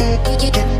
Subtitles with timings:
[0.00, 0.06] you,
[0.38, 0.77] you, you.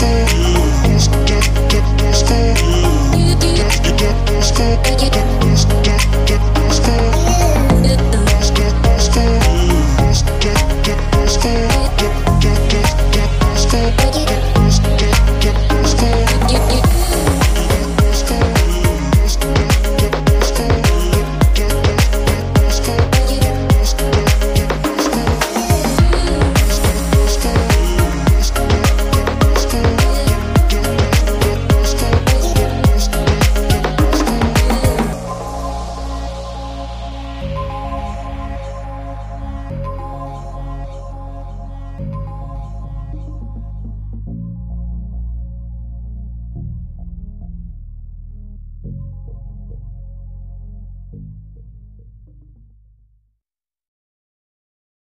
[0.00, 0.59] You.